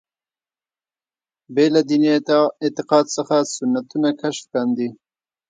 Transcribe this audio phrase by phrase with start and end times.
[1.53, 2.09] بې له دیني
[2.65, 4.89] اعتقاد څخه سنتونه کشف کاندي.